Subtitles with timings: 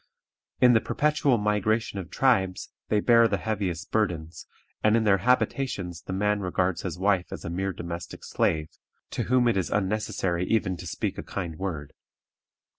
[0.59, 4.47] In the perpetual migration of tribes they bear the heaviest burdens,
[4.83, 8.69] and in their habitations the man regards his wife as a mere domestic slave,
[9.11, 11.93] to whom it is unnecessary even to speak a kind word.